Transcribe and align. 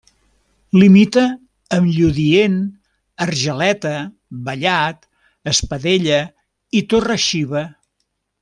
Limita 0.83 1.25
amb 1.77 1.91
Lludient, 1.97 2.55
Argeleta, 3.27 3.93
Vallat, 4.49 5.07
Espadella 5.55 6.19
i 6.81 6.87
Torre-xiva. 6.95 7.67